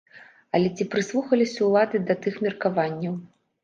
Але 0.59 0.71
ці 0.75 0.87
прыслухаліся 0.95 1.59
ўлады 1.71 2.05
да 2.09 2.19
тых 2.27 2.45
меркаванняў? 2.51 3.25